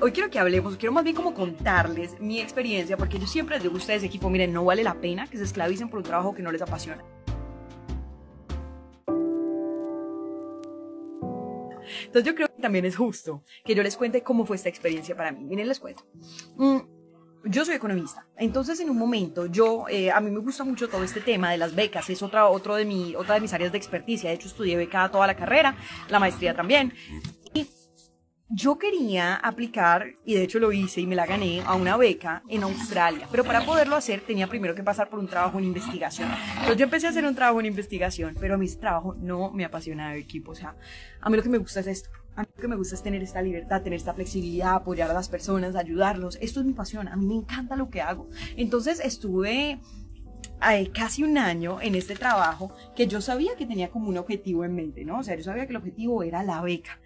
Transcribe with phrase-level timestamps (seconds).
[0.00, 3.62] Hoy quiero que hablemos, quiero más bien como contarles mi experiencia, porque yo siempre les
[3.62, 6.34] digo a ustedes, equipo, miren, no vale la pena que se esclavicen por un trabajo
[6.34, 7.04] que no les apasiona.
[12.06, 15.16] Entonces yo creo que también es justo que yo les cuente cómo fue esta experiencia
[15.16, 15.44] para mí.
[15.44, 16.04] Miren, les cuento.
[16.56, 16.78] Mm,
[17.44, 21.04] yo soy economista, entonces en un momento yo, eh, a mí me gusta mucho todo
[21.04, 23.78] este tema de las becas, es otra, otro de mi, otra de mis áreas de
[23.78, 25.76] experticia, de hecho estudié beca toda la carrera,
[26.08, 26.94] la maestría también,
[28.54, 32.42] yo quería aplicar, y de hecho lo hice y me la gané, a una beca
[32.48, 36.28] en Australia, pero para poderlo hacer tenía primero que pasar por un trabajo en investigación.
[36.52, 39.50] Entonces yo empecé a hacer un trabajo en investigación, pero a mí ese trabajo no
[39.50, 40.76] me apasiona el equipo, o sea,
[41.20, 42.10] a mí lo que me gusta es esto.
[42.36, 45.14] A mí lo que me gusta es tener esta libertad, tener esta flexibilidad, apoyar a
[45.14, 46.36] las personas, ayudarlos.
[46.40, 48.28] Esto es mi pasión, a mí me encanta lo que hago.
[48.56, 49.78] Entonces estuve
[50.68, 54.64] eh, casi un año en este trabajo que yo sabía que tenía como un objetivo
[54.64, 55.20] en mente, ¿no?
[55.20, 56.98] O sea, yo sabía que el objetivo era la beca.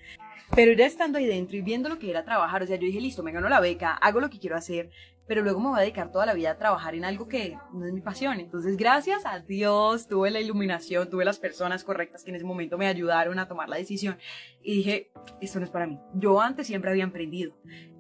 [0.55, 3.01] Pero ya estando ahí dentro y viendo lo que era trabajar, o sea, yo dije,
[3.01, 4.91] listo, me gano la beca, hago lo que quiero hacer,
[5.29, 7.87] pero luego me voy a dedicar toda la vida a trabajar en algo que no
[7.87, 8.41] es mi pasión.
[8.41, 12.79] Entonces, gracias a Dios, tuve la iluminación, tuve las personas correctas que en ese momento
[12.79, 14.17] me ayudaron a tomar la decisión.
[14.63, 15.11] Y dije,
[15.43, 16.01] esto no es para mí.
[16.15, 17.55] Yo antes siempre había emprendido.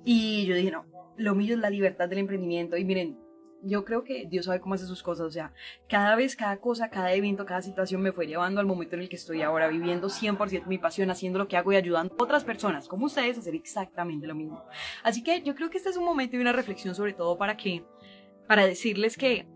[0.05, 0.87] Y yo dije, no,
[1.19, 2.79] lo mío es la libertad del emprendimiento.
[2.79, 3.19] Y miren,
[3.63, 5.53] yo creo que Dios sabe cómo hace sus cosas, o sea,
[5.89, 9.09] cada vez, cada cosa, cada evento, cada situación me fue llevando al momento en el
[9.09, 12.45] que estoy ahora, viviendo 100% mi pasión, haciendo lo que hago y ayudando a otras
[12.45, 14.65] personas como ustedes a hacer exactamente lo mismo.
[15.03, 17.57] Así que yo creo que este es un momento y una reflexión sobre todo para
[17.57, 17.85] que,
[18.47, 19.47] para decirles que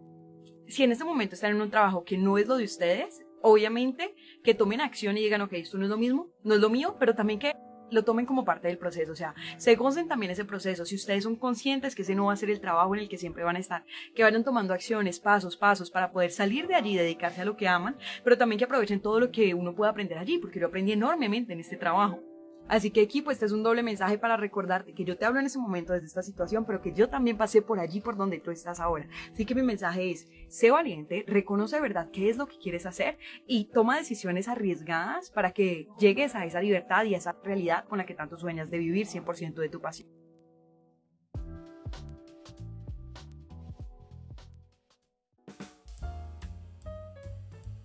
[0.68, 4.14] si en este momento están en un trabajo que no es lo de ustedes, obviamente
[4.42, 6.96] que tomen acción y digan, ok, esto no es lo mismo, no es lo mío,
[6.98, 7.52] pero también que
[7.92, 10.84] lo tomen como parte del proceso, o sea, se gocen también ese proceso.
[10.84, 13.18] Si ustedes son conscientes que ese no va a ser el trabajo en el que
[13.18, 16.96] siempre van a estar, que vayan tomando acciones, pasos, pasos para poder salir de allí
[16.96, 20.18] dedicarse a lo que aman, pero también que aprovechen todo lo que uno puede aprender
[20.18, 22.31] allí, porque yo aprendí enormemente en este trabajo.
[22.68, 25.46] Así que equipo, este es un doble mensaje para recordarte que yo te hablo en
[25.46, 28.50] ese momento desde esta situación, pero que yo también pasé por allí por donde tú
[28.50, 29.08] estás ahora.
[29.32, 32.86] Así que mi mensaje es, sé valiente, reconoce de verdad qué es lo que quieres
[32.86, 37.84] hacer y toma decisiones arriesgadas para que llegues a esa libertad y a esa realidad
[37.88, 40.21] con la que tanto sueñas de vivir 100% de tu pasión.